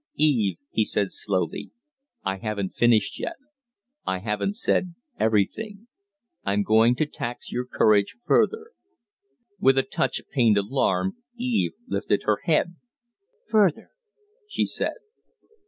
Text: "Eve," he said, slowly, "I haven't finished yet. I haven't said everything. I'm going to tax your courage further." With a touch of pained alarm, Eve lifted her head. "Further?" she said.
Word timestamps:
"Eve," 0.15 0.57
he 0.71 0.83
said, 0.83 1.11
slowly, 1.11 1.69
"I 2.23 2.37
haven't 2.37 2.71
finished 2.73 3.19
yet. 3.19 3.35
I 4.03 4.17
haven't 4.17 4.55
said 4.55 4.95
everything. 5.19 5.89
I'm 6.43 6.63
going 6.63 6.95
to 6.95 7.05
tax 7.05 7.51
your 7.51 7.67
courage 7.67 8.15
further." 8.25 8.71
With 9.59 9.77
a 9.77 9.83
touch 9.83 10.17
of 10.17 10.27
pained 10.31 10.57
alarm, 10.57 11.17
Eve 11.37 11.73
lifted 11.87 12.23
her 12.23 12.39
head. 12.45 12.77
"Further?" 13.51 13.91
she 14.47 14.65
said. 14.65 14.93